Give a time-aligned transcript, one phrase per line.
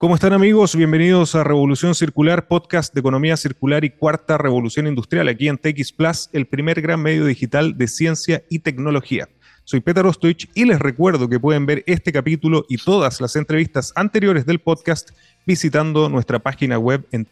[0.00, 0.74] ¿Cómo están amigos?
[0.74, 5.92] Bienvenidos a Revolución Circular, podcast de economía circular y cuarta revolución industrial, aquí en TX
[5.92, 9.28] Plus, el primer gran medio digital de ciencia y tecnología.
[9.64, 13.92] Soy Peter Ostoich y les recuerdo que pueden ver este capítulo y todas las entrevistas
[13.94, 15.10] anteriores del podcast
[15.46, 17.28] visitando nuestra página web en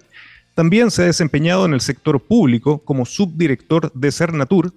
[0.54, 4.74] También se ha desempeñado en el sector público como subdirector de Cernatur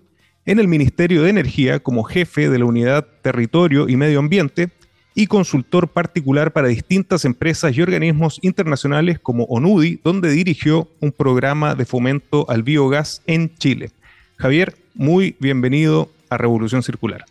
[0.47, 4.71] en el Ministerio de Energía como jefe de la Unidad Territorio y Medio Ambiente
[5.15, 11.75] y consultor particular para distintas empresas y organismos internacionales como ONUDI, donde dirigió un programa
[11.75, 13.91] de fomento al biogás en Chile.
[14.37, 17.25] Javier, muy bienvenido a Revolución Circular.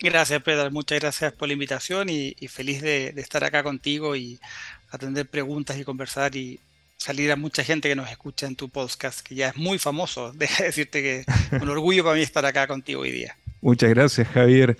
[0.00, 0.70] Gracias, Pedro.
[0.70, 4.40] Muchas gracias por la invitación y, feliz de, de, estar acá contigo y
[4.90, 6.58] atender preguntas y conversar y
[7.00, 10.32] salir a mucha gente que nos escucha en tu podcast, que ya es muy famoso.
[10.34, 11.24] Deja de decirte que
[11.60, 13.36] un orgullo para mí estar acá contigo hoy día.
[13.62, 14.76] Muchas gracias, Javier.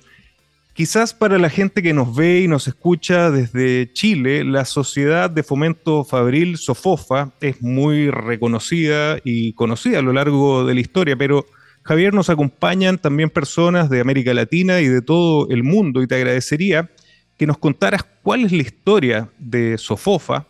[0.75, 5.43] Quizás para la gente que nos ve y nos escucha desde Chile, la Sociedad de
[5.43, 11.47] Fomento Fabril Sofofa es muy reconocida y conocida a lo largo de la historia, pero
[11.83, 16.15] Javier nos acompañan también personas de América Latina y de todo el mundo y te
[16.15, 16.91] agradecería
[17.37, 20.47] que nos contaras cuál es la historia de Sofofa,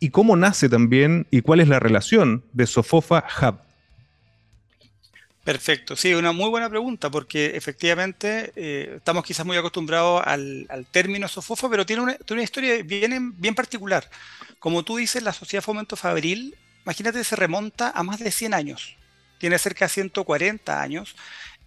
[0.00, 3.58] y cómo nace también y cuál es la relación de Sofofa Hub.
[5.44, 11.28] Perfecto, sí, una muy buena pregunta porque efectivamente eh, estamos quizás muy acostumbrados al, término
[11.28, 14.08] Sofofa, pero tiene una, tiene una historia bien, bien particular.
[14.58, 18.96] Como tú dices, la Sociedad Fomento Fabril, imagínate, se remonta a más de 100 años,
[19.38, 21.16] tiene cerca de 140 años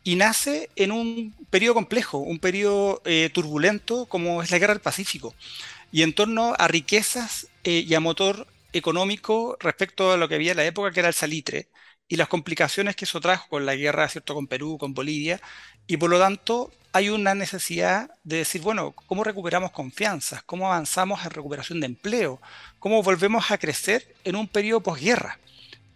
[0.04, 4.82] y nace en un periodo complejo, un periodo eh, turbulento como es la Guerra del
[4.82, 5.34] Pacífico
[5.94, 10.52] y en torno a riquezas eh, y a motor económico respecto a lo que había
[10.52, 11.70] en la época, que era el salitre,
[12.08, 15.40] y las complicaciones que eso trajo con la guerra, ¿cierto?, con Perú, con Bolivia,
[15.86, 20.42] y por lo tanto hay una necesidad de decir, bueno, ¿cómo recuperamos confianza?
[20.48, 22.42] ¿Cómo avanzamos en recuperación de empleo?
[22.80, 25.40] ¿Cómo volvemos a crecer en un periodo posguerra?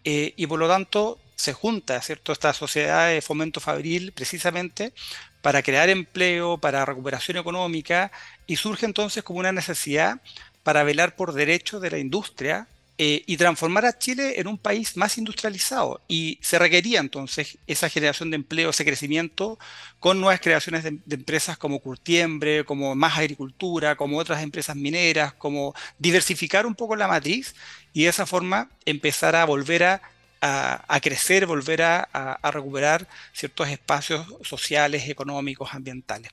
[0.03, 4.93] Eh, y por lo tanto se junta, ¿cierto?, esta sociedad de fomento fabril precisamente
[5.41, 8.11] para crear empleo, para recuperación económica,
[8.45, 10.21] y surge entonces como una necesidad
[10.63, 12.67] para velar por derechos de la industria
[12.99, 16.01] eh, y transformar a Chile en un país más industrializado.
[16.07, 19.59] Y se requería entonces esa generación de empleo, ese crecimiento,
[19.99, 25.31] con nuevas creaciones de, de, empresas como Curtiembre, como Más Agricultura, como otras empresas mineras,
[25.33, 27.53] como diversificar un poco la matriz
[27.93, 30.01] y de esa forma empezar a volver a
[30.41, 36.31] a, crecer, volver a, recuperar ciertos espacios sociales, económicos, ambientales.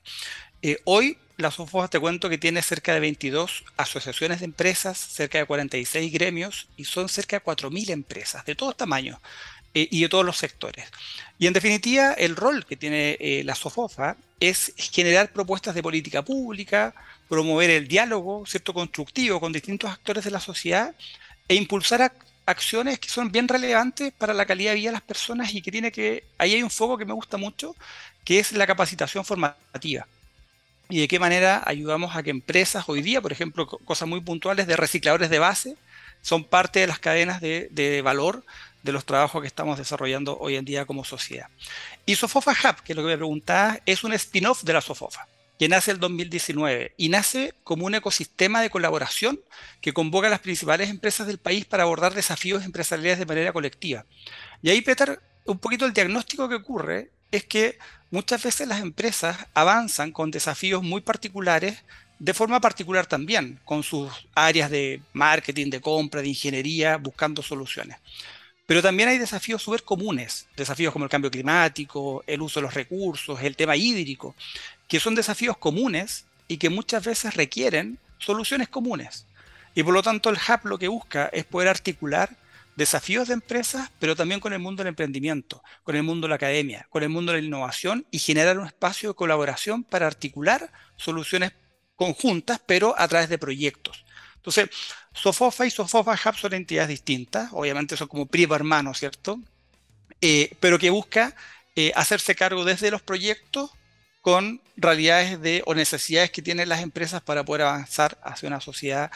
[0.61, 5.37] Eh, hoy la SOFOA te cuento que tiene cerca de 22 asociaciones de empresas, cerca
[5.37, 9.19] de 46 gremios y son cerca de 4.000 empresas de todos tamaños
[9.73, 10.85] eh, y de todos los sectores.
[11.37, 16.23] Y en definitiva, el rol que tiene eh, la SOFOFA es generar propuestas de política
[16.23, 16.93] pública,
[17.27, 20.95] promover el diálogo cierto constructivo con distintos actores de la sociedad
[21.47, 22.13] e impulsar
[22.45, 25.71] acciones que son bien relevantes para la calidad de vida de las personas y que
[25.71, 27.75] tiene que, ahí hay un foco que me gusta mucho,
[28.23, 30.07] que es la capacitación formativa.
[30.89, 34.67] Y de qué manera ayudamos a que empresas hoy día, por ejemplo, cosas muy puntuales
[34.67, 35.75] de recicladores de base,
[36.21, 38.43] son parte de las cadenas de, valor
[38.83, 41.47] de los trabajos que estamos desarrollando hoy en día como sociedad.
[42.05, 45.27] Y Sofofa Hub, que es lo que me preguntaba, es un spin-off de la Sofofa
[45.57, 49.39] que nace el 2019 y nace como un ecosistema de colaboración
[49.81, 54.05] que convoca a las principales empresas del país para abordar desafíos empresariales de manera colectiva.
[54.61, 57.77] Y ahí, Peter, un poquito el diagnóstico que ocurre es que
[58.11, 61.83] muchas veces las empresas avanzan con desafíos muy particulares
[62.19, 67.97] de forma particular también, con sus áreas de marketing, de compra, de ingeniería, buscando soluciones.
[68.65, 72.73] Pero también hay desafíos súper comunes, desafíos como el cambio climático, el uso de los
[72.73, 74.35] recursos, el tema hídrico,
[74.87, 79.25] que son desafíos comunes y que muchas veces requieren soluciones comunes.
[79.73, 82.37] Y por lo tanto el Hub lo que busca es poder articular
[82.75, 86.35] desafíos de empresas, pero también con el mundo del emprendimiento, con el mundo de la
[86.35, 90.71] academia, con el mundo de la innovación y generar un espacio de colaboración para articular
[90.97, 91.53] soluciones
[91.95, 94.05] conjuntas, pero a través de proyectos.
[94.35, 94.69] Entonces,
[95.13, 99.39] Sofofa y Sofofa Hub son entidades distintas, obviamente son como primo hermano, ¿cierto?
[100.21, 101.35] Eh, pero que busca
[101.75, 103.71] eh, hacerse cargo desde los proyectos
[104.25, 109.11] con realidades de, o necesidades que tienen las empresas para poder avanzar hacia una sociedad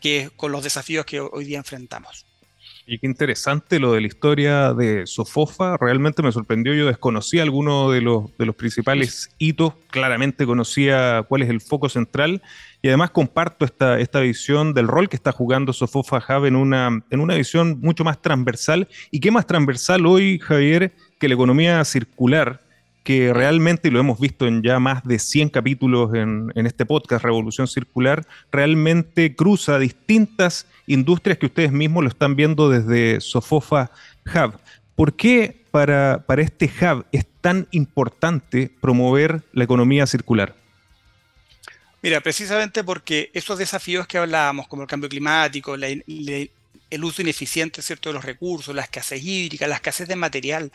[0.00, 2.24] que con los desafíos que hoy día enfrentamos.
[2.86, 5.76] Y qué interesante lo de la historia de Sofofa.
[5.76, 6.72] Realmente me sorprendió.
[6.72, 9.74] Yo desconocía algunos de los, de los principales hitos.
[9.90, 12.40] Claramente conocía cuál es el foco central.
[12.80, 17.04] Y además comparto esta, esta visión del rol que está jugando Sofofa Hub en una,
[17.10, 18.88] en una visión mucho más transversal.
[19.10, 22.63] ¿Y qué más transversal hoy, Javier, que la economía circular?
[23.04, 27.22] Que realmente, y lo hemos visto en ya más de 100 capítulos en, este podcast
[27.22, 33.90] Revolución Circular, realmente cruza distintas industrias que ustedes mismos lo están viendo desde Sofofa
[34.26, 34.58] Hub.
[34.96, 40.56] ¿Por qué para, para este hub es tan importante promover la economía circular?
[42.00, 48.08] Mira, precisamente porque esos desafíos que hablábamos, como el cambio climático, el uso ineficiente ¿cierto?
[48.08, 50.72] de los recursos, la escasez hídrica, la escasez de material,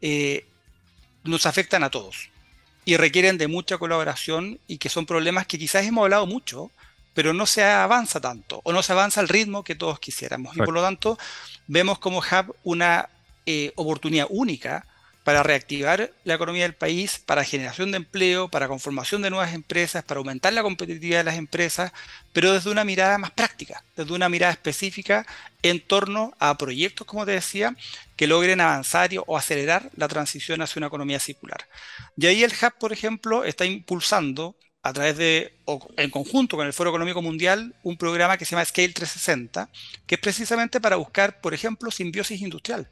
[0.00, 0.44] eh,
[1.24, 2.30] nos afectan a todos
[2.84, 6.70] y requieren de mucha colaboración y que son problemas que quizás hemos hablado mucho,
[7.14, 10.56] pero no se avanza tanto o no se avanza al ritmo que todos quisiéramos.
[10.56, 11.18] Y por lo tanto,
[11.66, 13.08] vemos como Hub una
[13.46, 14.86] eh, oportunidad única
[15.24, 20.04] para reactivar la economía del país, para generación de empleo, para conformación de nuevas empresas,
[20.04, 21.92] para aumentar la competitividad de las empresas,
[22.34, 25.26] pero desde una mirada más práctica, desde una mirada específica
[25.62, 27.74] en torno a proyectos, como te decía,
[28.16, 31.66] que logren avanzar o acelerar la transición hacia una economía circular.
[32.16, 36.66] Y ahí el Hub, por ejemplo, está impulsando a través de, o en conjunto con
[36.66, 39.70] el Foro Económico Mundial, un programa que se llama Scale 360,
[40.06, 42.88] que es precisamente para buscar, por ejemplo, simbiosis industrial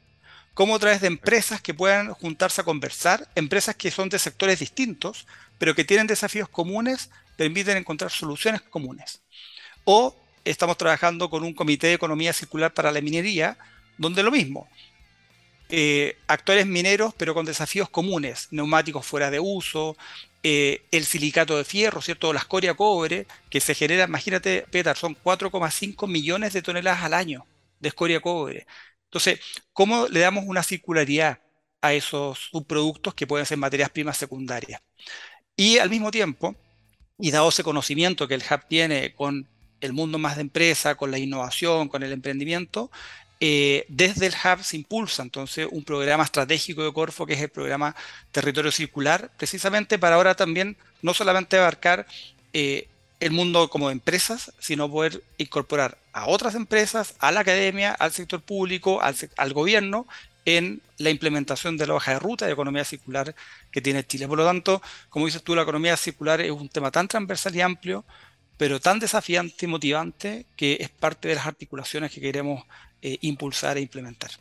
[0.53, 4.59] cómo a través de empresas que puedan juntarse a conversar, empresas que son de sectores
[4.59, 5.27] distintos,
[5.57, 9.21] pero que tienen desafíos comunes, permiten encontrar soluciones comunes.
[9.85, 10.15] O
[10.45, 13.57] estamos trabajando con un comité de economía circular para la minería,
[13.97, 14.67] donde lo mismo,
[15.69, 19.97] eh, actores mineros, pero con desafíos comunes, neumáticos fuera de uso,
[20.43, 22.33] eh, el silicato de fierro, ¿cierto?
[22.33, 27.47] La escoria cobre, que se genera, imagínate, Peter, son 4,5 millones de toneladas al año
[27.79, 28.67] de escoria cobre.
[29.13, 29.41] Entonces,
[29.73, 31.37] ¿cómo le damos una circularidad
[31.81, 34.81] a esos subproductos que pueden ser materias primas secundarias?
[35.55, 36.55] Y al mismo tiempo,
[37.19, 39.47] y dado ese conocimiento que el Hub tiene con
[39.81, 42.89] el mundo más de empresa, con la innovación, con el emprendimiento,
[43.39, 47.49] eh, desde el Hub se impulsa entonces un programa estratégico de Corfo, que es el
[47.49, 47.95] programa
[48.31, 52.07] Territorio Circular, precisamente para ahora también no solamente abarcar
[52.51, 52.87] eh,
[53.19, 58.41] el mundo como empresas, sino poder incorporar a otras empresas, a la academia, al sector
[58.41, 60.05] público, al, gobierno,
[60.45, 63.33] en la implementación de la hoja de ruta de economía circular
[63.71, 64.27] que tiene Chile.
[64.27, 67.61] Por lo tanto, como dices tú, la economía circular es un tema tan transversal y
[67.61, 68.03] amplio,
[68.57, 72.63] pero tan desafiante y motivante que es parte de las articulaciones que queremos
[73.01, 74.31] eh, impulsar e implementar.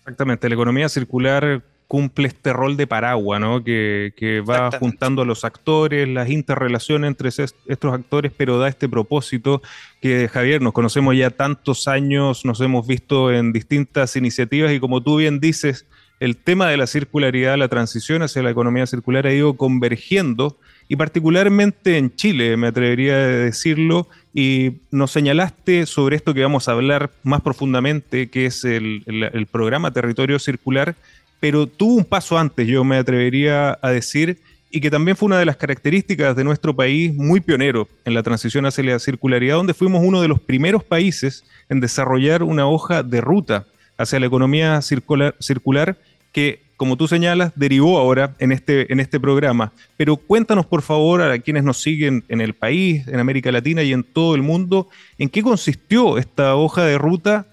[0.00, 3.64] Exactamente, la economía circular cumple este rol de paraguas, ¿no?
[3.64, 9.62] Que, va juntando a los actores, las interrelaciones entre estos actores, pero da este propósito
[10.00, 15.02] que, Javier, nos conocemos ya tantos años, nos hemos visto en distintas iniciativas y como
[15.02, 15.86] tú bien dices,
[16.20, 20.58] el tema de la circularidad, la transición hacia la economía circular ha ido convergiendo
[20.88, 26.66] y particularmente en Chile, me atrevería a decirlo, y nos señalaste sobre esto que vamos
[26.66, 30.96] a hablar más profundamente, que es el, el programa Territorio Circular,
[31.40, 34.38] pero tuvo un paso antes, yo me atrevería a decir,
[34.70, 38.22] y que también fue una de las características de nuestro país muy pionero en la
[38.22, 43.02] transición hacia la circularidad, donde fuimos uno de los primeros países en desarrollar una hoja
[43.02, 45.98] de ruta hacia la economía circular,
[46.32, 49.72] que, como tú señalas, derivó ahora en este, en este programa.
[49.96, 53.92] Pero cuéntanos, por favor, a quienes nos siguen en el país, en América Latina y
[53.92, 57.46] en todo el mundo, en qué consistió esta hoja de ruta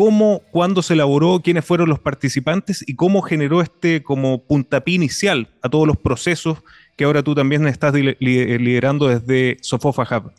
[0.00, 5.50] cómo, cuándo se elaboró, quiénes fueron los participantes y cómo generó este como puntapié inicial
[5.60, 6.60] a todos los procesos
[6.96, 10.32] que ahora tú también estás liderando desde Sofofa Hub.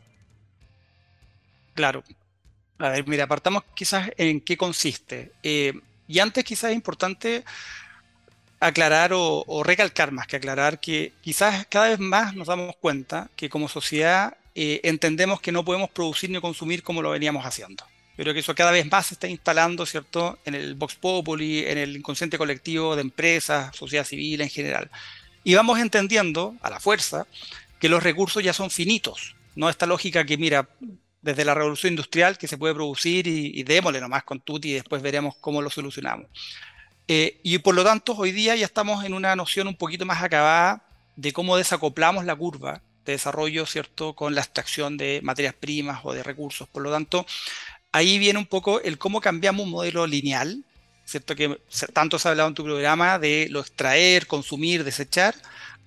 [1.76, 2.04] Claro.
[2.80, 5.32] A ver, mira, apartamos quizás en qué consiste.
[5.44, 5.74] Eh,
[6.08, 7.44] y antes quizás es importante
[8.60, 13.48] aclarar o, recalcar más que aclarar que quizás cada vez más nos damos cuenta que
[13.48, 18.34] como sociedad eh, entendemos que no podemos producir ni consumir como lo veníamos haciendo pero
[18.34, 21.98] que eso cada vez más se está instalando, ¿cierto?, en el Vox Populi, en el
[21.98, 24.90] inconsciente colectivo de empresas, sociedad civil en general.
[25.44, 27.26] Y vamos entendiendo, a la fuerza,
[27.80, 30.70] que los recursos ya son finitos, no esta lógica que, mira,
[31.22, 35.02] desde la revolución industrial que se puede producir y, démosle nomás con Tuti y después
[35.02, 36.28] veremos cómo lo solucionamos.
[37.08, 40.24] Eh, y por lo tanto, hoy día ya estamos en una noción un poquito más
[40.24, 40.84] acabada
[41.16, 46.14] de cómo desacoplamos la curva de desarrollo, ¿cierto?, con la extracción de materias primas o
[46.14, 46.68] de recursos.
[46.68, 47.26] Por lo tanto,
[47.92, 50.64] ahí viene un poco el cómo cambiamos un modelo lineal,
[51.06, 51.36] ¿cierto?
[51.36, 51.60] Que
[51.94, 55.36] tanto se ha hablado en tu programa de lo extraer, consumir, desechar,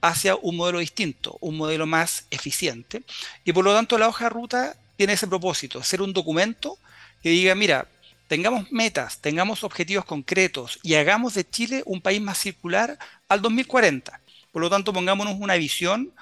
[0.01, 3.03] hacia un modelo distinto, un modelo más eficiente.
[3.45, 6.79] Y por lo tanto la hoja de ruta tiene ese propósito, ser un documento
[7.23, 7.89] que diga, mira,
[8.29, 14.21] tengamos metas, tengamos objetivos concretos y hagamos de Chile un país más circular al 2040.
[14.53, 16.13] Por lo tanto, pongámonos una visión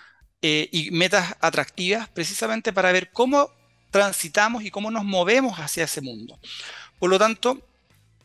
[0.42, 3.50] eh, y metas atractivas precisamente para ver cómo
[3.92, 6.36] transitamos y cómo nos movemos hacia ese mundo.
[6.98, 7.62] Por lo tanto,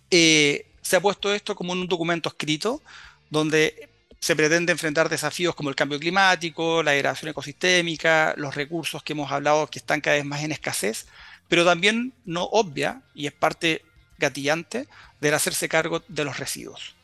[0.09, 2.81] eh, se ha puesto esto como un documento escrito
[3.29, 9.13] donde se pretende enfrentar desafíos como el cambio climático, la degradación ecosistémica, los recursos que
[9.13, 11.05] hemos hablado que están cada vez más en escasez,
[11.47, 13.83] pero también no obvia, y es parte
[14.17, 14.87] gatillante,
[15.21, 16.96] del hacerse cargo de los residuos.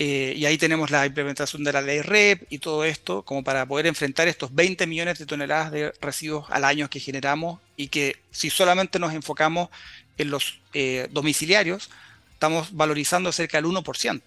[0.00, 3.66] Eh, y ahí tenemos la implementación de la ley REP y todo esto, como para
[3.66, 8.16] poder enfrentar estos 20 millones de toneladas de residuos al año que generamos y que
[8.30, 9.70] si solamente nos enfocamos
[10.16, 11.90] en los eh, domiciliarios,
[12.32, 14.22] estamos valorizando cerca del 1%.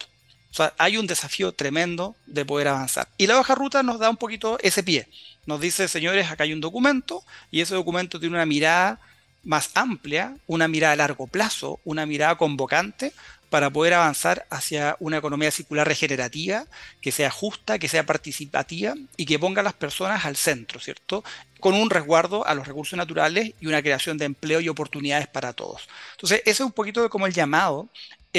[0.52, 3.08] O sea, hay un desafío tremendo de poder avanzar.
[3.18, 5.08] Y la hoja ruta nos da un poquito ese pie.
[5.46, 9.00] Nos dice, señores, acá hay un documento y ese documento tiene una mirada
[9.44, 13.14] más amplia, una mirada a largo plazo, una mirada convocante
[13.52, 16.66] para poder avanzar hacia una economía circular regenerativa,
[17.02, 21.22] que sea justa, que sea participativa y que ponga a las personas al centro, ¿cierto?
[21.60, 25.52] Con un resguardo a los recursos naturales y una creación de empleo y oportunidades para
[25.52, 25.90] todos.
[26.14, 27.90] Entonces, ese es un poquito como el llamado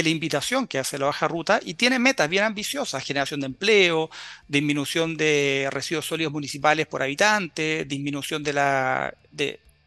[0.03, 4.09] la invitación que hace la baja ruta y tiene metas bien ambiciosas, generación de empleo,
[4.49, 9.15] disminución de residuos sólidos municipales por habitante, disminución de la,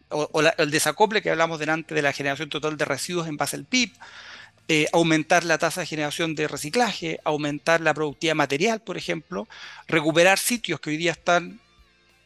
[0.10, 3.66] o, el desacople que hablamos delante de la generación total de residuos en base al
[3.66, 3.92] PIB,
[4.68, 9.48] eh, aumentar la tasa de generación de reciclaje, aumentar la productividad material, por ejemplo,
[9.88, 11.60] recuperar sitios que hoy día están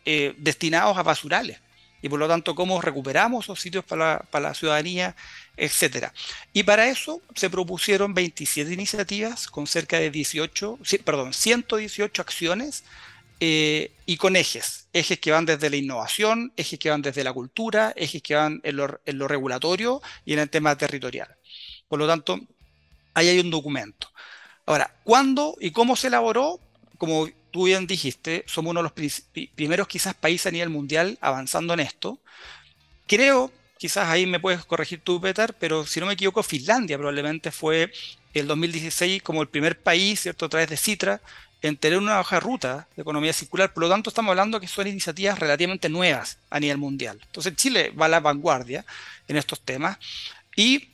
[0.05, 1.59] eh, destinados a basurales
[2.01, 5.17] y por lo tanto cómo recuperamos esos sitios para la, ciudadanía,
[5.57, 6.13] etcétera.
[6.53, 12.85] Y para eso se propusieron 27 iniciativas con cerca de 18, perdón, 118 acciones
[13.41, 17.33] eh, y con ejes, ejes que van desde la innovación, ejes que van desde la
[17.33, 21.35] cultura, ejes que van en lo regulatorio y en el tema territorial.
[21.89, 22.39] Por lo tanto,
[23.13, 24.07] ahí hay un documento.
[24.65, 26.59] Ahora, ¿cuándo y cómo se elaboró?
[26.97, 29.19] Como tú bien dijiste, somos uno de los
[29.55, 32.19] primeros quizás países a nivel mundial avanzando en esto.
[33.07, 37.51] Creo, quizás ahí me puedes corregir tú, Peter, pero si no me equivoco, Finlandia probablemente
[37.51, 37.91] fue
[38.33, 41.19] el 2016 como el primer país, ¿cierto?, a través de Citra,
[41.61, 43.73] en tener una hoja de ruta de economía circular.
[43.73, 47.19] Por lo tanto, estamos hablando que son iniciativas relativamente nuevas a nivel mundial.
[47.25, 48.85] Entonces, Chile va a la vanguardia
[49.27, 49.97] en estos temas.
[50.55, 50.89] Y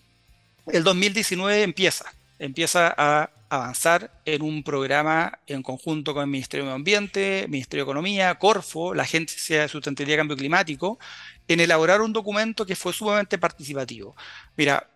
[0.67, 2.05] el 2019 empieza,
[2.39, 7.85] empieza a avanzar en un programa en conjunto con el Ministerio de Medio Ambiente, Ministerio
[7.85, 10.99] de Economía, Corfo, la Agencia de Sustentabilidad y Cambio Climático,
[11.47, 14.15] en elaborar un documento que fue sumamente participativo.
[14.57, 14.89] Mira,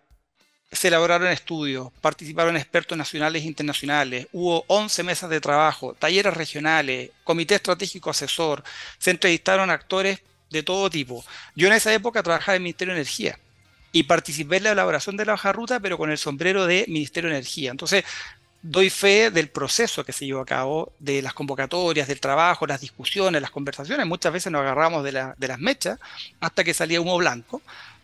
[0.72, 7.10] se elaboraron estudios, participaron expertos nacionales e internacionales, hubo 11 mesas de trabajo, talleres regionales,
[7.24, 8.62] comité estratégico asesor,
[8.98, 11.24] se entrevistaron actores de todo tipo.
[11.56, 13.38] Yo en esa época trabajaba en el Ministerio de Energía
[13.92, 17.30] y participé en la elaboración de la hoja ruta, pero con el sombrero de Ministerio
[17.30, 17.70] de Energía.
[17.70, 18.04] Entonces,
[18.62, 22.80] doy fe del proceso que se llevó a cabo, de las convocatorias, del trabajo, las
[22.80, 24.06] discusiones, las conversaciones.
[24.06, 25.98] Muchas veces nos agarramos de, las mechas
[26.40, 27.62] hasta que salía humo blanco,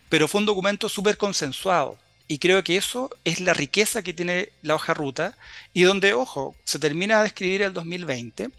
[0.09, 1.97] pero fue un documento súper consensuado.
[2.27, 5.37] Y creo que eso es la riqueza que tiene la hoja ruta
[5.73, 8.49] y donde, ojo, se termina de escribir el 2020,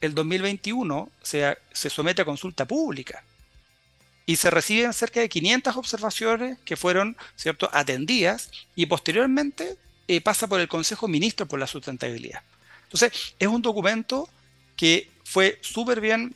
[0.00, 3.22] el 2021 se, se somete a consulta pública
[4.28, 7.70] y se reciben cerca de 500 observaciones que fueron ¿cierto?
[7.72, 12.42] atendidas y posteriormente eh, pasa por el Consejo Ministro por la Sustentabilidad.
[12.82, 14.28] Entonces, es un documento
[14.76, 16.34] que fue súper bien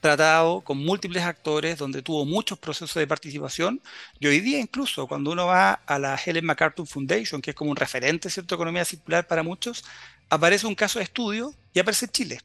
[0.00, 3.82] tratado con múltiples actores, donde tuvo muchos procesos de participación.
[4.20, 7.72] Y hoy día incluso, cuando uno va a la Helen MacArthur Foundation, que es como
[7.72, 9.84] un referente, ¿cierto?, economía circular para muchos,
[10.28, 12.38] aparece un caso de estudio y aparece Chile.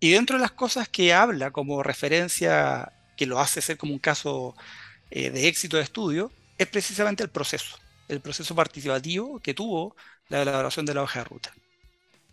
[0.00, 3.98] Y dentro de las cosas que habla como referencia que lo hace ser como un
[3.98, 4.54] caso
[5.10, 7.76] eh, de éxito de estudio, es precisamente el proceso,
[8.08, 9.96] el proceso participativo que tuvo
[10.28, 11.52] la elaboración de la hoja de ruta.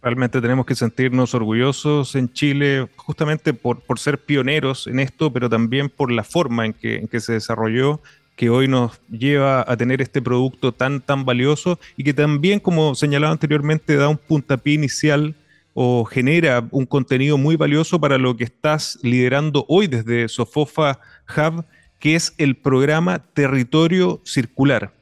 [0.02, 5.50] Realmente tenemos que sentirnos orgullosos en Chile justamente por, por ser pioneros en esto, pero
[5.50, 8.02] también por la forma en que, en que se desarrolló
[8.36, 12.96] que hoy nos lleva a tener este producto tan, tan valioso y que también, como
[12.96, 15.36] señalaba anteriormente, da un puntapié inicial
[15.74, 21.00] o genera un contenido muy valioso para lo que estás liderando hoy desde Sofofa
[21.36, 21.66] Hub,
[22.00, 24.94] que es el programa Territorio Circular.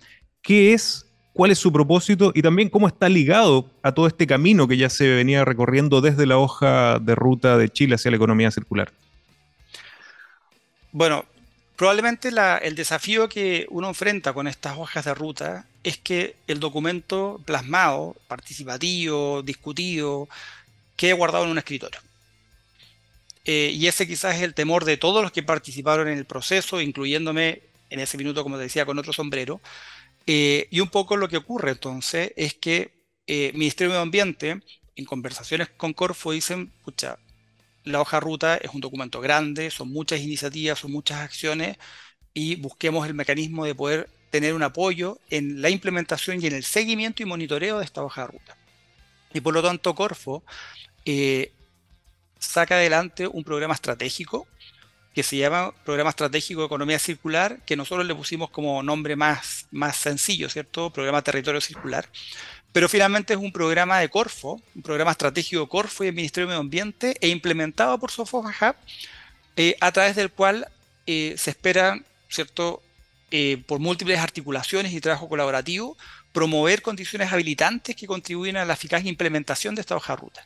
[0.41, 1.05] ¿Qué es?
[1.33, 2.31] ¿Cuál es su propósito?
[2.35, 6.25] Y también cómo está ligado a todo este camino que ya se venía recorriendo desde
[6.25, 8.91] la hoja de ruta de Chile hacia la economía circular.
[10.91, 11.25] Bueno,
[11.77, 17.41] probablemente el desafío que uno enfrenta con estas hojas de ruta es que el documento
[17.45, 20.27] plasmado, participativo, discutido,
[20.95, 22.01] quede guardado en un escritorio.
[23.45, 26.81] eh, y ese quizás es el temor de todos los que participaron en el proceso,
[26.81, 29.61] incluyéndome en ese minuto, como te decía, con otro sombrero.
[30.27, 32.93] Eh, y un poco lo que ocurre entonces es que
[33.27, 34.61] el Ministerio de Ambiente,
[34.95, 37.19] en conversaciones con Corfo, dicen, pucha,
[37.83, 41.77] la hoja ruta es un documento grande, son muchas iniciativas, son muchas acciones,
[42.33, 46.63] y busquemos el mecanismo de poder tener un apoyo en la implementación y en el
[46.65, 48.57] seguimiento y monitoreo de esta hoja de ruta.
[49.33, 50.43] Y por lo tanto, Corfo
[51.05, 51.51] eh,
[52.39, 54.47] saca adelante un programa estratégico
[55.13, 59.67] que se llama Programa Estratégico de Economía Circular, que nosotros le pusimos como nombre más,
[59.71, 60.89] más sencillo, ¿cierto?
[60.89, 62.07] Programa Territorio Circular.
[62.71, 66.47] Pero finalmente es un programa de Corfo, un programa estratégico de Corfo y el Ministerio
[66.47, 68.75] de Medio Ambiente, e implementado por Sofofa Hub,
[69.57, 70.65] eh, a través del cual
[71.05, 72.81] eh, se esperan ¿cierto?
[73.29, 75.97] Eh, por múltiples articulaciones y trabajo colaborativo,
[76.31, 80.45] promover condiciones habilitantes que contribuyen a la eficaz implementación de esta hoja ruta.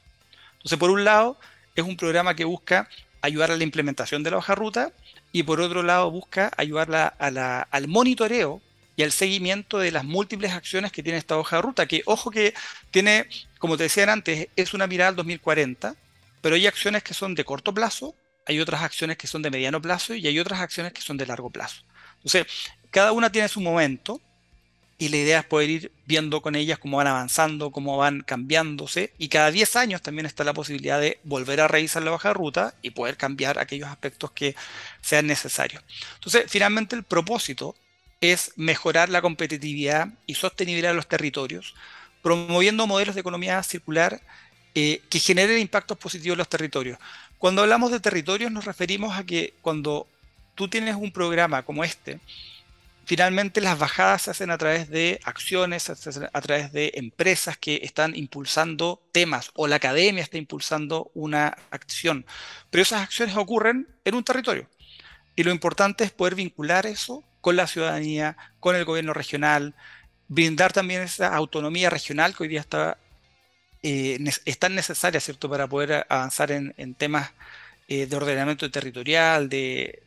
[0.57, 1.39] Entonces, por un lado,
[1.75, 2.89] es un programa que busca
[3.21, 4.91] ayudar a la implementación de la hoja ruta
[5.31, 8.61] y por otro lado busca ayudar al monitoreo
[8.95, 12.31] y al seguimiento de las múltiples acciones que tiene esta hoja de ruta, que ojo
[12.31, 12.53] que
[12.91, 13.27] tiene,
[13.59, 15.95] como te decía antes, es una mirada al 2040,
[16.41, 18.15] pero hay acciones que son de corto plazo
[18.45, 21.25] hay otras acciones que son de mediano plazo y hay otras acciones que son de
[21.25, 21.81] largo plazo.
[22.17, 22.45] Entonces,
[22.91, 24.21] cada una tiene su momento
[24.97, 29.11] y la idea es poder ir viendo con ellas cómo van avanzando, cómo van cambiándose
[29.17, 32.75] y cada 10 años también está la posibilidad de volver a revisar la baja ruta
[32.81, 34.55] y poder cambiar aquellos aspectos que
[35.01, 35.83] sean necesarios.
[36.15, 37.75] Entonces, finalmente el propósito
[38.21, 41.75] es mejorar la competitividad y sostenibilidad de los territorios,
[42.21, 44.21] promoviendo modelos de economía circular
[44.73, 46.97] eh, que generen impactos positivos en los territorios.
[47.37, 50.07] Cuando hablamos de territorios nos referimos a que cuando
[50.55, 52.19] tú tienes un programa como este,
[53.05, 58.15] finalmente las bajadas se hacen a través de acciones, a través de empresas que están
[58.15, 62.25] impulsando temas o la academia está impulsando una acción.
[62.69, 64.67] Pero esas acciones ocurren en un territorio.
[65.35, 69.75] Y lo importante es poder vincular eso con la ciudadanía, con el gobierno regional,
[70.27, 72.97] brindar también esa autonomía regional que hoy día está
[73.87, 77.31] eh, es tan necesaria, ¿cierto?, para poder avanzar en, temas
[77.87, 80.01] eh, de ordenamiento territorial, de,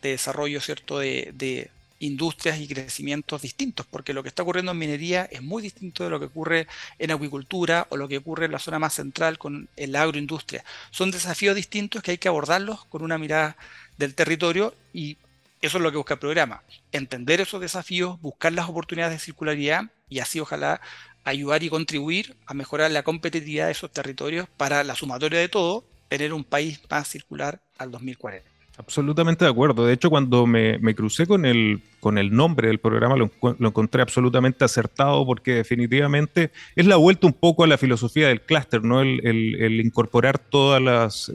[0.00, 1.70] desarrollo, ¿cierto?, de,
[2.02, 6.10] industrias y crecimientos distintos, porque lo que está ocurriendo en minería es muy distinto de
[6.10, 6.66] lo que ocurre
[6.98, 10.64] en acuicultura o lo que ocurre en la zona más central con la agroindustria.
[10.90, 13.56] Son desafíos distintos que hay que abordarlos con una mirada
[13.98, 15.16] del territorio y
[15.60, 19.84] eso es lo que busca el programa, entender esos desafíos, buscar las oportunidades de circularidad
[20.08, 20.80] y así ojalá
[21.22, 25.84] ayudar y contribuir a mejorar la competitividad de esos territorios para la sumatoria de todo,
[26.08, 28.52] tener un país más circular al 2040.
[28.78, 29.86] Absolutamente de acuerdo.
[29.86, 34.64] De hecho, cuando me, crucé con el, con el nombre del programa, lo, encontré absolutamente
[34.64, 39.02] acertado porque definitivamente es la vuelta un poco a la filosofía del clúster, ¿no?
[39.02, 41.30] El, incorporar todas las,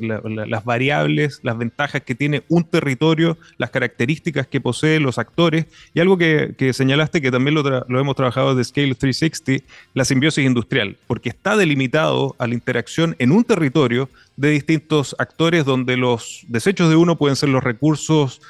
[0.65, 6.17] variables, las ventajas que tiene un territorio, las características que posee los actores y algo
[6.17, 11.55] que, señalaste que también lo, hemos trabajado de Scale 360, la simbiosis industrial, porque está
[11.55, 17.17] delimitado a la interacción en un territorio de distintos actores donde los desechos de uno
[17.17, 18.41] pueden ser los recursos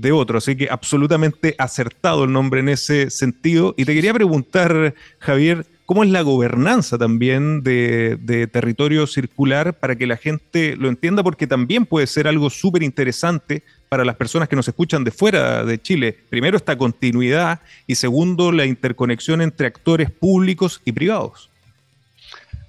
[0.00, 0.38] de otro.
[0.38, 3.74] Así que absolutamente acertado el nombre en ese sentido.
[3.76, 10.06] Y te quería preguntar, Javier, ¿cómo es la gobernanza también de, territorio circular para que
[10.06, 11.22] la gente lo entienda?
[11.22, 15.64] Porque también puede ser algo súper interesante para las personas que nos escuchan de fuera
[15.64, 16.16] de Chile.
[16.30, 21.50] Primero, esta continuidad y segundo, la interconexión entre actores públicos y privados.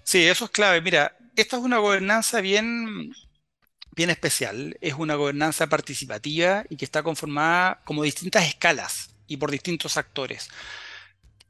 [0.03, 0.81] Sí, eso es clave.
[0.81, 3.13] Mira, esta es una gobernanza bien,
[3.95, 4.77] bien especial.
[4.81, 10.49] Es una gobernanza participativa y que está conformada como distintas escalas y por distintos actores.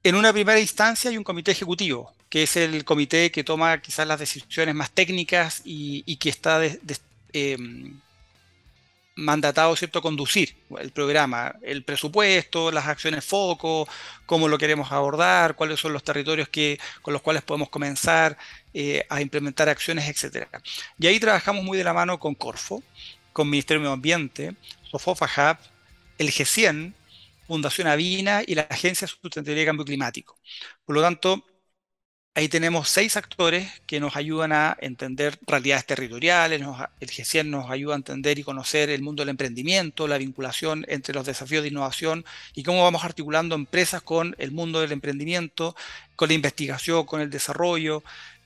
[0.04, 4.08] En una primera instancia hay un comité ejecutivo, que es el comité que toma quizás
[4.08, 6.62] las decisiones más técnicas y, que está
[7.32, 8.00] em,
[9.16, 13.88] mandatado, ¿cierto?, conducir el programa, el presupuesto, las acciones foco,
[14.26, 18.38] cómo lo queremos abordar, cuáles son los territorios que, con los cuales podemos comenzar
[18.74, 20.48] eh, a implementar acciones, etc.
[21.00, 22.84] Y ahí trabajamos muy de la mano con Corfo,
[23.32, 24.56] con Ministerio de Medio Ambiente,
[24.90, 25.58] Sofofa Hub,
[26.18, 26.94] el G100,
[27.48, 30.38] Fundación Avina y la Agencia de Sustentabilidad y Cambio Climático.
[30.86, 31.44] Por lo tanto,
[32.36, 36.62] Ahí tenemos seis actores que nos ayudan a entender realidades territoriales,
[37.00, 41.14] el G100 nos ayuda a entender y conocer el mundo del emprendimiento, la vinculación entre
[41.14, 45.76] los desafíos de innovación y cómo vamos articulando empresas con el mundo del emprendimiento,
[46.16, 48.04] con la investigación, con el desarrollo,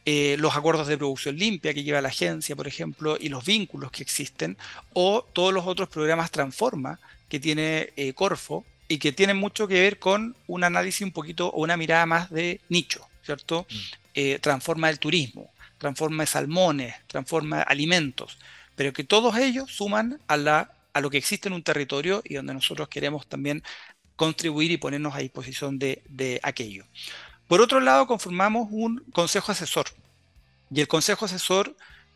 [0.09, 3.91] eh, los acuerdos de producción limpia que lleva la agencia, por ejemplo, y los vínculos
[3.91, 4.57] que existen,
[4.93, 9.81] o todos los otros programas Transforma que tiene eh, Corfo y que tienen mucho que
[9.81, 13.05] ver con un análisis un poquito o una mirada más de nicho.
[13.27, 13.67] ¿cierto?
[13.69, 13.75] Mm.
[14.13, 18.37] Eh, transforma el turismo, transforma salmones, transforma alimentos.
[18.75, 22.35] pero que todos ellos suman a, la, a lo que existe en un territorio y
[22.35, 23.61] donde nosotros queremos también
[24.15, 26.85] contribuir y ponernos a disposición de, de aquello.
[27.47, 29.87] Por otro lado, conformamos un consejo asesor.
[30.69, 31.75] Y el consejo asesor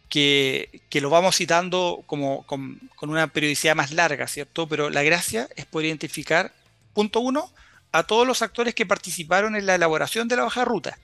[0.10, 4.68] que, que, lo vamos citando como, con, una periodicidad más larga, ¿cierto?
[4.68, 6.52] Pero la gracia es poder identificar,
[6.94, 7.50] punto uno,
[7.94, 10.98] a todos los actores que participaron en la elaboración de la hoja de ruta,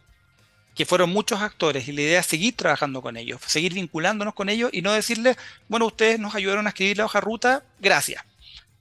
[0.75, 4.49] que fueron muchos actores, y la idea es seguir trabajando con ellos, seguir vinculándonos con
[4.49, 5.37] ellos y no decirles,
[5.69, 8.23] bueno, ustedes nos ayudaron a escribir la hoja de ruta, gracias.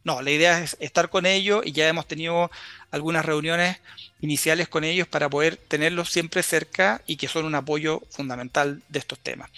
[0.07, 2.49] No, la idea es estar con ellos y ya hemos tenido
[2.93, 3.79] algunas reuniones
[4.21, 9.01] iniciales con ellos para poder tenerlos siempre cerca y que son un apoyo fundamental de
[9.01, 9.51] estos temas.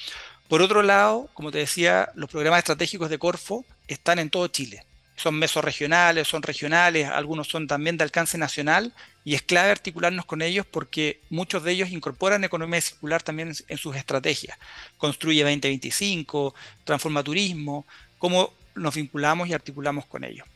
[0.49, 4.85] Por otro lado, como te decía, los programas estratégicos de Corfo están en todo Chile.
[5.17, 8.95] Son mesorregionales, son regionales, algunos son también de alcance nacional
[9.27, 13.77] y es clave articularnos con ellos porque muchos de ellos incorporan economía circular también en
[13.77, 14.57] sus estrategias.
[14.97, 17.85] Construye 2025, transforma turismo,
[18.17, 20.47] como nos vinculamos y articulamos con ellos.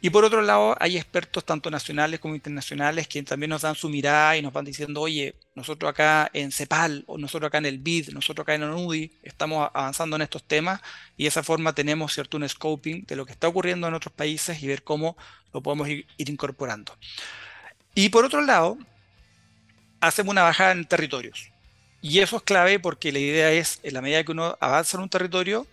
[0.00, 3.88] Y por otro lado, hay expertos tanto nacionales como internacionales que también nos dan su
[3.88, 7.78] mirada y nos van diciendo, oye, nosotros acá en CEPAL, o nosotros acá en el
[7.78, 10.80] BID, nosotros acá en ONUDI, estamos avanzando en estos temas
[11.16, 14.12] y de esa forma tenemos cierto un scoping de lo que está ocurriendo en otros
[14.14, 15.16] países y ver cómo
[15.52, 16.96] lo podemos ir, ir incorporando.
[17.94, 18.78] Y por otro lado,
[20.00, 21.50] hacemos una bajada en territorios.
[22.02, 25.02] Y eso es clave porque la idea es, en la medida que uno avanza en
[25.02, 25.66] un territorio,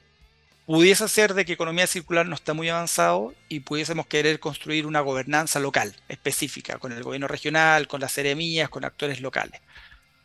[0.67, 4.99] pudiese ser de que economía circular no está muy avanzado y pudiésemos querer construir una
[4.99, 9.61] gobernanza local específica con el gobierno regional, con las seremías, con actores locales.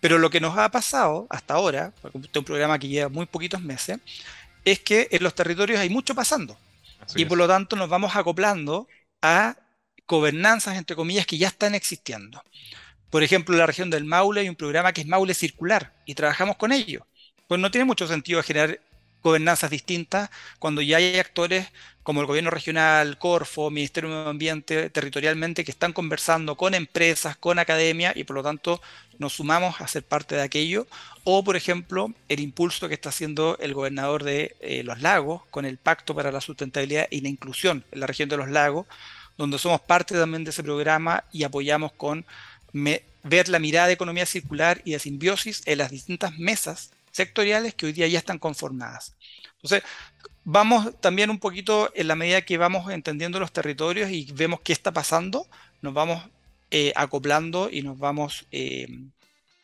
[0.00, 3.08] Pero lo que nos ha pasado hasta ahora, porque este es un programa que lleva
[3.08, 4.00] muy poquitos meses,
[4.64, 6.58] es que en los territorios hay mucho pasando.
[7.14, 8.88] y por lo tanto nos vamos acoplando
[9.22, 9.56] a
[10.08, 12.42] gobernanzas, entre comillas, que ya están existiendo.
[13.10, 16.16] Por ejemplo, en la región del Maule hay un programa que es Maule Circular y
[16.16, 17.06] trabajamos con ello.
[17.46, 18.80] Pues no tiene mucho sentido generar
[19.22, 21.68] gobernanzas distintas cuando ya hay actores
[22.02, 27.36] como el gobierno regional, Corfo, Ministerio de Medio Ambiente, territorialmente, que están conversando con empresas,
[27.36, 28.82] con academia y por lo tanto
[29.18, 30.86] nos sumamos a ser parte de aquello.
[31.24, 35.64] O, por ejemplo, el impulso que está haciendo el gobernador de eh, los lagos con
[35.64, 38.86] el Pacto para la Sustentabilidad y la Inclusión en la región de los lagos,
[39.38, 42.24] donde somos parte también de ese programa y apoyamos con
[42.72, 47.86] ver la mirada de economía circular y de simbiosis en las distintas mesas sectoriales que
[47.86, 49.14] hoy día ya están conformadas.
[49.62, 49.82] Entonces,
[50.44, 54.72] vamos también un poquito en la medida que vamos entendiendo los territorios y vemos qué
[54.72, 55.46] está pasando,
[55.80, 56.24] nos vamos
[56.70, 58.88] eh, acoplando y nos vamos eh,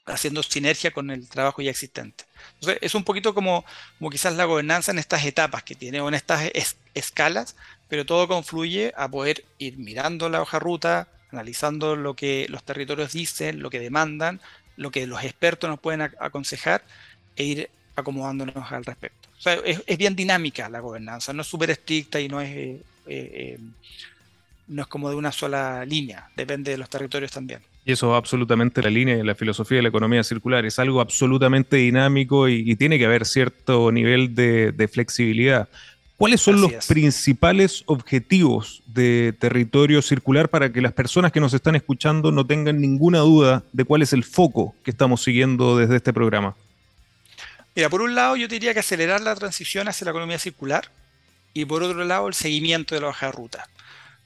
[0.07, 2.25] haciendo sinergia con el trabajo ya existente.
[2.55, 3.65] Entonces, es un poquito como,
[4.11, 6.51] quizás la gobernanza en estas etapas que tiene o en estas
[6.95, 7.57] escalas,
[7.89, 13.13] pero todo confluye a poder ir mirando la hoja ruta, analizando lo que los territorios
[13.13, 14.41] dicen, lo que demandan,
[14.77, 16.85] lo que los expertos nos pueden aconsejar
[17.39, 19.29] e ir acomodándonos al respecto.
[19.39, 22.83] O sea, es, bien dinámica la gobernanza, no es súper estricta y no es, eh,
[23.07, 23.59] eh,
[24.67, 27.61] no es como de una sola línea, depende de los territorios también.
[27.85, 31.01] Y eso es absolutamente la línea de la filosofía de la economía circular, es algo
[31.01, 35.69] absolutamente dinámico y, tiene que haber cierto nivel de, flexibilidad.
[36.17, 41.77] ¿Cuáles son los principales objetivos de territorio circular para que las personas que nos están
[41.77, 46.13] escuchando no tengan ninguna duda de cuál es el foco que estamos siguiendo desde este
[46.13, 46.57] programa?
[47.79, 50.91] Mira, por un lado yo diría que acelerar la transición hacia la economía circular
[51.55, 53.69] y por otro lado el seguimiento de la hoja de ruta.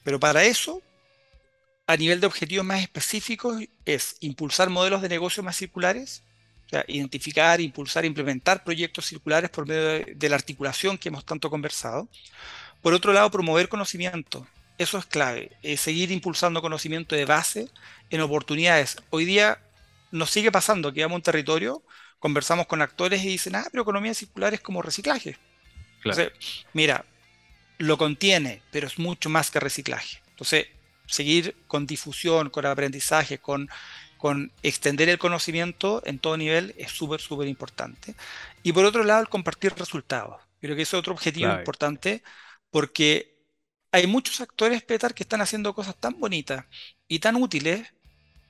[0.03, 0.81] Pero para eso,
[1.85, 6.23] a nivel de objetivos más específicos, es impulsar modelos de negocio más circulares,
[6.65, 11.51] o sea, identificar, impulsar, implementar proyectos circulares por medio de, la articulación que hemos tanto
[11.51, 12.09] conversado.
[12.81, 14.47] Por otro lado, promover conocimiento.
[14.79, 17.69] Eso es clave, es seguir impulsando conocimiento de base
[18.09, 18.97] en oportunidades.
[19.11, 19.59] Hoy día
[20.09, 21.83] nos sigue pasando que vamos a un territorio
[22.23, 25.37] conversamos con actores y dicen, ah, pero economía circular es como reciclaje.
[25.97, 26.31] Entonces,
[26.71, 27.03] mira,
[27.79, 30.21] lo contiene, pero es mucho más que reciclaje.
[30.29, 30.67] Entonces,
[31.05, 33.67] seguir con difusión, con aprendizaje, con,
[34.15, 38.15] con extender el conocimiento en todo nivel es súper, súper importante.
[38.63, 40.41] Y por otro lado, el compartir resultados.
[40.61, 42.23] Creo que ese es otro objetivo importante
[42.71, 43.35] porque
[43.91, 46.67] hay muchos actores, Petar, que están haciendo cosas tan bonitas
[47.05, 47.85] y tan útiles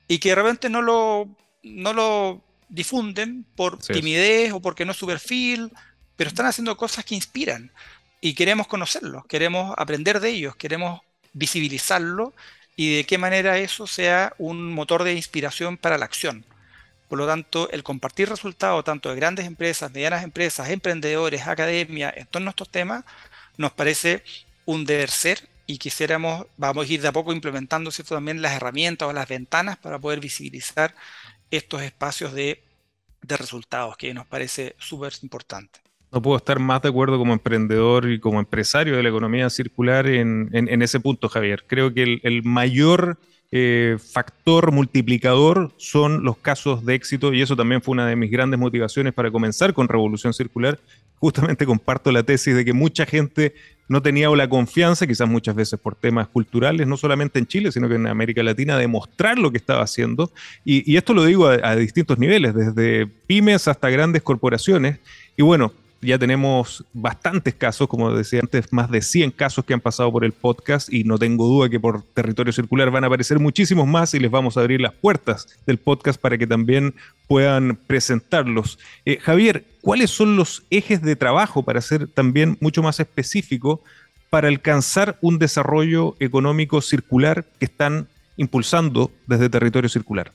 [0.07, 4.97] y que de repente no lo, no lo difunden por timidez o porque no es
[4.97, 5.71] su perfil,
[6.15, 7.71] pero están haciendo cosas que inspiran.
[8.19, 11.01] Y queremos conocerlos, queremos aprender de ellos, queremos
[11.33, 12.33] visibilizarlo
[12.75, 16.45] y de qué manera eso sea un motor de inspiración para la acción.
[17.09, 22.25] Por lo tanto, el compartir resultados tanto de grandes empresas, medianas empresas, emprendedores, academia, en
[22.25, 23.03] todos estos temas,
[23.57, 24.23] nos parece
[24.65, 29.07] un deber ser y quisiéramos, vamos a ir de a poco implementando también las herramientas
[29.07, 30.95] o las ventanas para poder visibilizar
[31.51, 32.62] estos espacios de,
[33.27, 35.79] resultados que nos parece súper importante.
[36.11, 40.05] No puedo estar más de acuerdo como emprendedor y como empresario de la economía circular
[40.05, 40.47] en,
[40.81, 41.65] ese punto, Javier.
[41.65, 43.17] Creo que el, mayor
[43.51, 48.29] eh, factor multiplicador son los casos de éxito y eso también fue una de mis
[48.29, 50.79] grandes motivaciones para comenzar con Revolución Circular.
[51.19, 53.53] Justamente comparto la tesis de que mucha gente
[53.87, 57.87] no tenía la confianza, quizás muchas veces por temas culturales, no solamente en Chile, sino
[57.87, 60.31] que en América Latina, de mostrar lo que estaba haciendo.
[60.65, 64.99] Y, esto lo digo a distintos niveles, desde pymes hasta grandes corporaciones.
[65.37, 69.81] Y bueno, ya tenemos bastantes casos, como decía antes, más de 100 casos que han
[69.81, 73.39] pasado por el podcast y no tengo duda que por territorio circular van a aparecer
[73.39, 76.93] muchísimos más y les vamos a abrir las puertas del podcast para que también
[77.27, 78.77] puedan presentarlos.
[79.05, 83.81] Eh, Javier, ¿cuáles son los ejes de trabajo para ser también mucho más específico
[84.29, 90.31] para alcanzar un desarrollo económico circular que están impulsando desde territorio circular?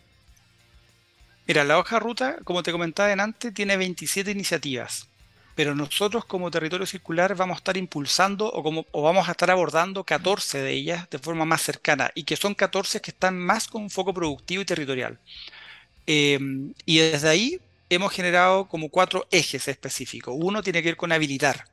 [1.46, 5.09] Mira, la hoja ruta, como te comentaba antes, tiene 27 iniciativas
[5.59, 10.05] pero nosotros como territorio circular vamos a estar impulsando o, como, vamos a estar abordando
[10.05, 13.83] 14 de ellas de forma más cercana y que son 14 que están más con
[13.83, 15.18] un foco productivo y territorial.
[16.07, 20.33] Em, y desde ahí hemos generado como cuatro ejes específicos.
[20.38, 21.64] Uno tiene que ver con habilitar,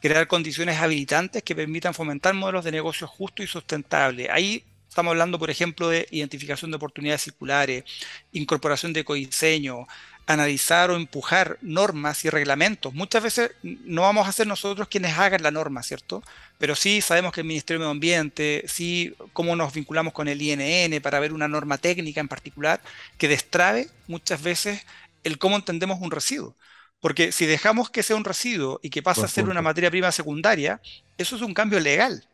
[0.00, 4.30] crear condiciones habilitantes que permitan fomentar modelos de negocio justos y sustentables.
[4.30, 7.84] Ahí Estamos hablando, por ejemplo, de identificación de oportunidades circulares,
[8.32, 9.86] incorporación de codiseño,
[10.32, 12.94] analizar o empujar normas y reglamentos.
[12.94, 16.22] Muchas veces no vamos a ser nosotros quienes hagan la norma, ¿cierto?
[16.58, 20.40] Pero sí sabemos que el Ministerio de Medio Ambiente, sí cómo nos vinculamos con el
[20.40, 22.80] INN para ver una norma técnica en particular
[23.18, 24.86] que destrabe muchas veces
[25.24, 26.56] el cómo entendemos un residuo.
[27.00, 30.12] Porque si dejamos que sea un residuo y que pasa a ser una materia prima
[30.12, 30.80] secundaria,
[31.18, 32.29] eso es un cambio legal.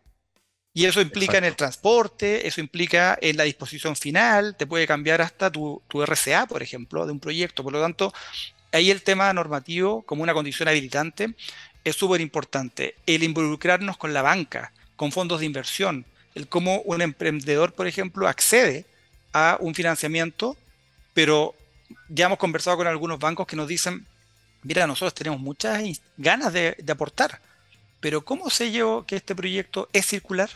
[0.77, 5.23] Y eso implica en el transporte, eso implica en la disposición final, te puede cambiar
[5.23, 7.65] hasta tu, RCA, por ejemplo, de un proyecto.
[7.65, 8.13] Por lo tanto,
[8.73, 11.35] ahí el tema normativo como una condición habilitante
[11.83, 12.95] es súper importante.
[13.07, 18.29] El involucrarnos con la banca, con fondos de inversión, el cómo un emprendedor, por ejemplo,
[18.29, 18.85] accede
[19.33, 20.59] a un financiamiento,
[21.15, 21.55] pero
[22.11, 24.07] ya hemos conversado con algunos bancos que nos dicen,
[24.63, 25.83] mira, nosotros tenemos muchas
[26.19, 27.41] ganas de, de aportar,
[27.99, 30.51] pero ¿cómo sé yo que este proyecto es circular?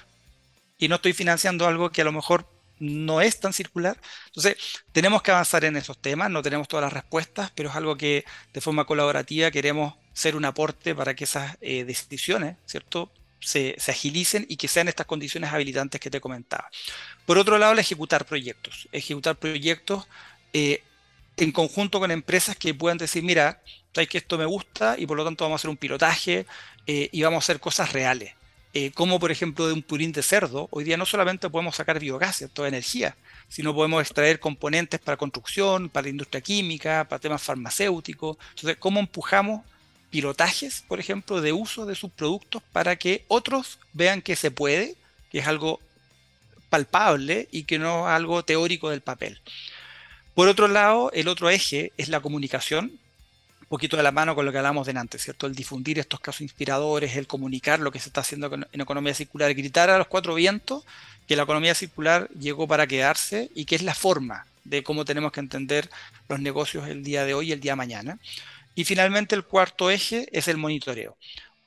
[0.81, 2.47] Y no estoy financiando algo que a lo mejor
[2.81, 4.01] no es tan circular.
[4.29, 4.57] Entonces,
[4.91, 8.25] tenemos que avanzar en esos temas, no tenemos todas las respuestas, pero es algo que
[8.53, 13.13] de forma colaborativa queremos ser un aporte para que esas eh, decisiones, ¿cierto?
[13.39, 16.69] Se, agilicen y que sean estas condiciones habilitantes que te comentaba.
[17.27, 18.89] Por otro lado, el ejecutar proyectos.
[18.91, 20.07] Ejecutar proyectos
[20.53, 20.83] eh,
[21.37, 23.63] en conjunto con empresas que puedan decir, mira,
[23.95, 26.47] sabes que esto me gusta y por lo tanto vamos a hacer un pilotaje
[26.87, 28.35] eh, y vamos a hacer cosas reales.
[28.73, 31.99] Eh, como por ejemplo de un purín de cerdo, hoy día no solamente podemos sacar
[31.99, 33.17] biogás, toda energía,
[33.49, 38.37] sino podemos extraer componentes para construcción, para la industria química, para temas farmacéuticos.
[38.51, 39.63] Entonces, ¿cómo empujamos
[40.11, 44.95] pilotajes, por ejemplo, de uso de sus productos para que otros vean que se puede,
[45.33, 45.81] que es algo
[46.69, 49.41] palpable y que no es algo teórico del papel?
[50.35, 53.00] Por otro lado, el otro eje es la comunicación,
[53.71, 55.47] poquito de la mano con lo que hablamos delante, ¿cierto?
[55.47, 59.55] El difundir estos casos inspiradores, el comunicar lo que se está haciendo en economía circular,
[59.55, 60.85] gritar a los cuatro vientos
[61.29, 65.31] que la economía circular llegó para quedarse y que es la forma de cómo tenemos
[65.31, 65.89] que entender
[66.29, 68.19] los negocios el día de hoy y el día mañana.
[68.75, 71.17] Y finalmente el cuarto eje es el monitoreo.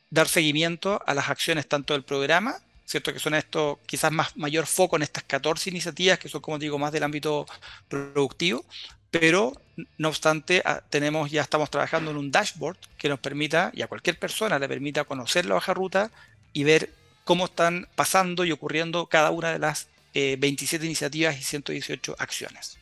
[0.10, 2.58] Dar seguimiento a las acciones tanto del programa,
[2.94, 3.12] ¿cierto?
[3.12, 6.78] Que son esto quizás más mayor foco en estas 14 iniciativas que son, como digo,
[6.78, 7.48] más del ámbito
[7.88, 8.64] productivo,
[9.10, 9.54] pero
[9.98, 13.88] no obstante, ah, tenemos, ya estamos trabajando en un dashboard que nos permita, y a
[13.88, 16.12] cualquier persona le permita conocer la baja ruta
[16.54, 16.92] y ver
[17.24, 22.78] cómo están pasando y ocurriendo cada una de las 27 eh, iniciativas y 118 acciones.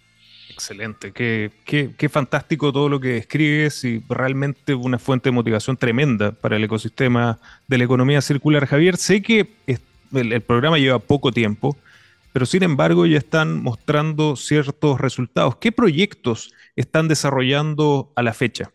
[0.49, 6.33] Excelente, qué, qué, fantástico todo lo que escribes y realmente una fuente de motivación tremenda
[6.33, 8.65] para el ecosistema de la economía circular.
[8.65, 9.49] Javier, sé que
[10.13, 11.77] el programa lleva poco tiempo,
[12.33, 15.57] pero sin embargo ya están mostrando ciertos resultados.
[15.57, 18.71] ¿Qué proyectos están desarrollando a la fecha?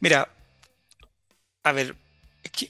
[0.00, 0.28] Mira,
[1.62, 1.96] a ver,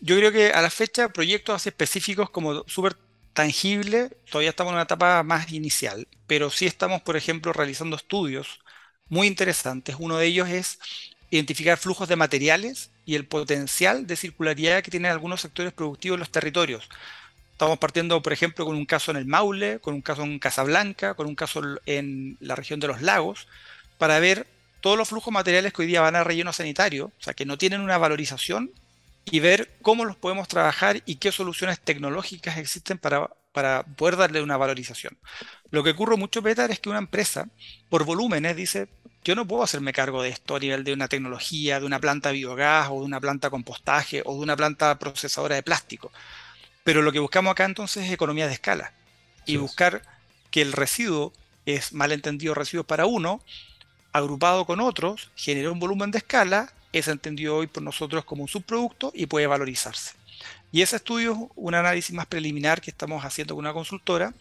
[0.00, 2.96] yo creo que a la fecha proyectos específicos como súper
[3.32, 8.60] tangible, todavía estamos en una etapa más inicial, pero sí estamos, por ejemplo, realizando estudios
[9.08, 9.96] muy interesantes.
[9.98, 10.78] Uno de ellos es
[11.30, 16.20] identificar flujos de materiales y el potencial de circularidad que tienen algunos sectores productivos en
[16.20, 16.88] los territorios.
[17.52, 21.14] Estamos partiendo, por ejemplo, con un caso en el Maule, con un caso en Casablanca,
[21.14, 23.46] con un caso en la región de los lagos,
[23.98, 24.46] para ver
[24.80, 27.56] todos los flujos materiales que hoy día van a relleno sanitario, o sea, que no
[27.56, 28.72] tienen una valorización,
[29.24, 34.42] y ver cómo los podemos trabajar y qué soluciones tecnológicas existen para para poder darle
[34.42, 35.16] una valorización.
[35.70, 37.48] Lo que ocurre mucho, Peter, es que una empresa,
[37.88, 38.88] por volúmenes, dice,
[39.22, 42.30] yo no puedo hacerme cargo de esto a nivel de una tecnología, de una planta
[42.30, 46.10] de biogás o de una planta de compostaje o de una planta procesadora de plástico.
[46.82, 48.92] Pero lo que buscamos acá entonces es economía de escala
[49.46, 50.02] y buscar
[50.50, 51.32] que el residuo
[51.64, 53.40] es malentendido residuos para uno,
[54.12, 58.48] agrupado con otros, genera un volumen de escala, es entendido hoy por nosotros como un
[58.48, 60.23] subproducto y puede valorizarse.
[60.74, 64.34] Y ese estudio es un análisis más preliminar que estamos haciendo con una consultora.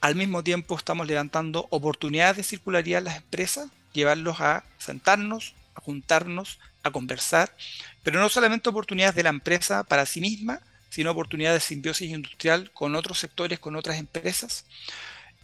[0.00, 5.80] Al mismo tiempo estamos levantando oportunidades de circularidad en las empresas llevarlos a sentarnos, a
[5.80, 7.54] juntarnos, a conversar,
[8.02, 12.72] pero no solamente oportunidades de la empresa para sí misma, sino oportunidades de simbiosis industrial
[12.72, 14.64] con otros sectores, con otras empresas.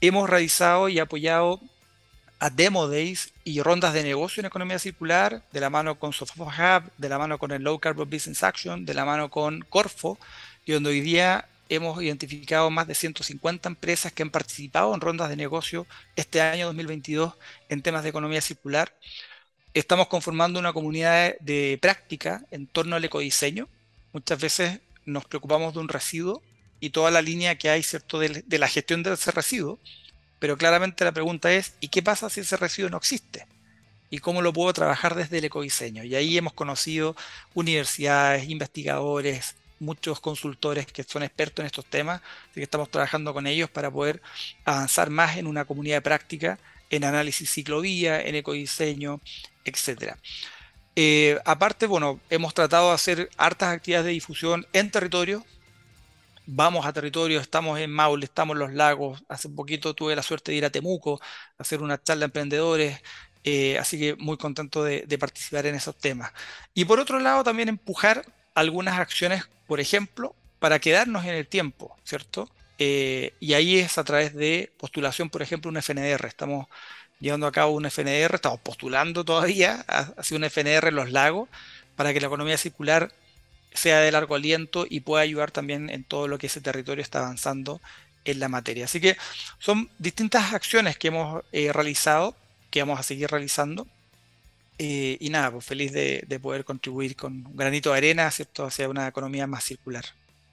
[0.00, 1.60] Hemos realizado y apoyado
[2.38, 6.44] a Demo Days y rondas de negocio en economía circular, de la mano con Sofa
[6.44, 10.18] Hub, de la mano con el Low Carbon Business Action, de la mano con Corfo,
[10.64, 15.28] y donde hoy día hemos identificado más de 150 empresas que han participado en rondas
[15.28, 17.34] de negocio este año 2022
[17.68, 18.92] en temas de economía circular.
[19.74, 23.68] Estamos conformando una comunidad de práctica en torno al ecodiseño.
[24.12, 26.42] Muchas veces nos preocupamos de un residuo
[26.80, 28.18] y toda la línea que hay ¿cierto?
[28.18, 29.78] De, de la gestión de ese residuo,
[30.38, 33.46] pero claramente la pregunta es, ¿y qué pasa si ese residuo no existe?
[34.10, 36.04] ¿Y cómo lo puedo trabajar desde el ecodiseño?
[36.04, 37.16] Y ahí hemos conocido
[37.54, 43.46] universidades, investigadores, muchos consultores que son expertos en estos temas, así que estamos trabajando con
[43.46, 44.22] ellos para poder
[44.64, 46.58] avanzar más en una comunidad de práctica,
[46.90, 49.20] en análisis ciclovía, en ecodiseño,
[49.64, 50.14] etc.
[50.94, 55.44] Eh, aparte, bueno, hemos tratado de hacer hartas actividades de difusión en territorio.
[56.46, 59.22] Vamos a territorio, estamos en Maule, estamos en los lagos.
[59.28, 61.20] Hace poquito tuve la suerte de ir a Temuco,
[61.58, 63.00] a hacer una charla de emprendedores.
[63.44, 66.32] Eh, así que muy contento de, participar en esos temas.
[66.74, 71.96] Y por otro lado, también empujar algunas acciones por ejemplo, para quedarnos en el tiempo,
[72.04, 72.48] ¿cierto?
[72.78, 76.26] Eh, y ahí es a través de postulación, por ejemplo, un FNR.
[76.28, 76.66] Estamos
[77.20, 79.84] llevando a cabo un FNR, estamos postulando todavía
[80.16, 81.48] hacia un FNR en los lagos
[81.96, 83.12] para que la economía circular
[83.72, 87.20] sea de largo aliento y pueda ayudar también en todo lo que ese territorio está
[87.20, 87.80] avanzando
[88.24, 88.86] en la materia.
[88.86, 89.16] Así que
[89.58, 92.34] son distintas acciones que hemos eh, realizado,
[92.70, 93.86] que vamos a seguir realizando
[94.78, 98.88] eh, y nada, pues feliz de, poder contribuir con un granito de arena, ¿cierto?, hacia
[98.88, 100.04] una economía más circular.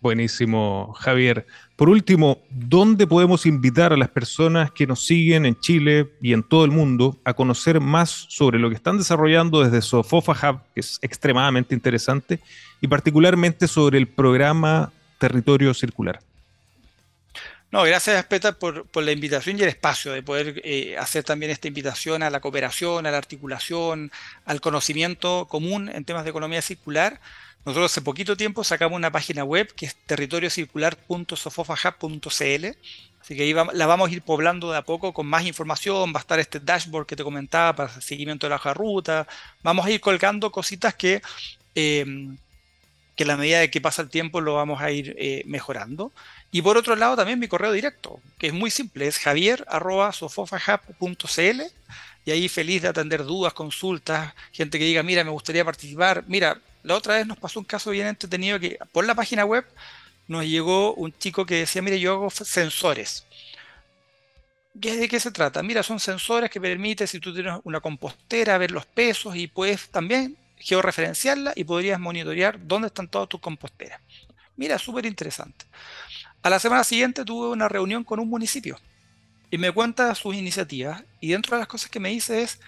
[0.04, 1.48] Buenísimo, Javier.
[1.78, 6.44] Por último, ¿dónde podemos invitar a las personas que nos siguen en Chile y en
[6.44, 10.82] todo el mundo a conocer más sobre lo que están desarrollando desde Sofofa Hub, que
[10.82, 12.42] es extremadamente interesante,
[12.82, 16.20] y particularmente sobre el programa Territorio Circular?
[17.74, 21.68] No, gracias, Peter, por, la invitación y el espacio de poder eh, hacer también esta
[21.68, 24.12] invitación a la cooperación, a la articulación,
[24.46, 27.20] al conocimiento común en temas de economía circular.
[27.66, 32.66] Nosotros hace poquito tiempo sacamos una página web que es territoriocircular.sofofahub.cl.
[33.20, 36.14] Así que ahí la vamos a ir poblando de a poco con más información.
[36.14, 39.28] Va a estar este dashboard que te comentaba para el seguimiento de la hoja ruta.
[39.64, 41.24] Vamos a ir colgando cositas que,
[41.74, 42.06] eh,
[43.16, 46.12] que a la medida de que pasa el tiempo lo vamos a ir eh, mejorando.
[46.54, 51.62] Y por otro lado también mi correo directo, que es muy simple, es javier.sofofahub.cl
[52.26, 56.24] y ahí feliz de atender dudas, consultas, gente que diga, mira, me gustaría participar.
[56.28, 59.66] Mira, la otra vez nos pasó un caso bien entretenido que por la página web
[60.28, 63.26] nos llegó un chico que decía, mire, yo hago sensores.
[64.76, 65.64] ¿De qué se trata?
[65.64, 69.90] Mira, son sensores que permiten, si tú tienes una compostera, ver los pesos y puedes
[69.90, 74.00] también georreferenciarla y podrías monitorear dónde están todas tus composteras.
[74.56, 75.66] Mira, súper interesante.
[76.44, 78.78] A la semana siguiente tuve una reunión con un municipio
[79.50, 82.60] y me cuenta sus iniciativas y dentro de las cosas que me dice es,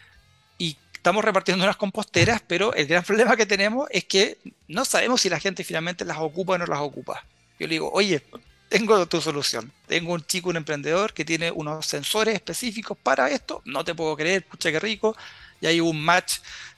[0.58, 4.38] y estamos repartiendo unas composteras, pero el gran problema que tenemos es que
[4.70, 7.26] no sabemos si la gente finalmente las ocupa o no las ocupa.
[7.60, 8.24] Yo le digo, oye,
[8.70, 9.72] tengo tu solución.
[9.88, 13.62] Tengo un chico, un emprendedor que tiene unos sensores específicos para esto.
[13.66, 15.18] No te puedo creer, pucha qué rico.
[15.60, 16.38] Y hay un match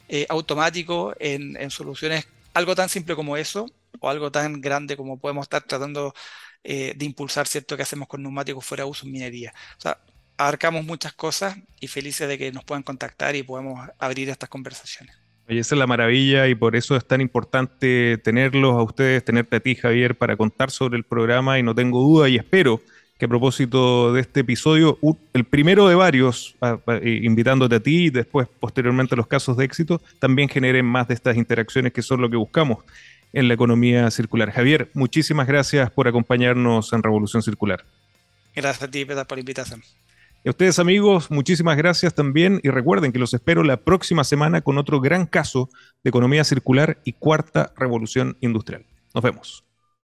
[0.09, 3.67] eh, automático en, en, soluciones, algo tan simple como eso,
[3.99, 6.13] o algo tan grande como podemos estar tratando
[6.69, 9.53] eh, de impulsar, ¿cierto?, que hacemos con neumáticos fuera de uso en minería.
[9.77, 9.99] O sea,
[10.35, 15.15] abarcamos muchas cosas y felices de que nos puedan contactar y podemos abrir estas conversaciones.
[15.47, 19.55] Oye, esa es la maravilla y por eso es tan importante tenerlos a ustedes, tenerte
[19.55, 22.81] a ti, Javier, para contar sobre el programa y no tengo duda y espero
[23.17, 24.99] que a propósito de este episodio,
[25.31, 30.01] el primero de varios, eh, invitándote a ti y después posteriormente los casos de éxito,
[30.19, 32.79] también generen más de estas interacciones que son lo que buscamos
[33.33, 34.51] en la economía circular.
[34.51, 37.85] Javier, muchísimas gracias por acompañarnos en Revolución Circular.
[38.55, 39.83] Gracias a ti, Pedro, por la invitación.
[40.43, 44.61] Y a ustedes amigos, muchísimas gracias también y recuerden que los espero la próxima semana
[44.61, 45.69] con otro gran caso
[46.03, 48.85] de economía circular y cuarta revolución industrial.
[49.13, 49.66] Nos vemos.